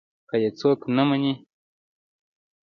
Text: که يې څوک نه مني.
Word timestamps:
که 0.29 0.35
يې 0.43 0.49
څوک 0.59 0.79
نه 0.95 1.03
مني. 1.07 1.33